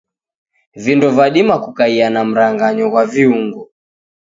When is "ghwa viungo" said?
2.91-3.61